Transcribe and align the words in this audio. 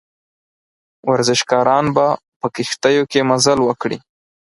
ورزشکاران 1.11 1.85
به 1.95 2.07
په 2.39 2.47
کښتیو 2.55 3.03
کې 3.11 3.19
مزل 3.29 3.59
وکړي. 3.63 3.97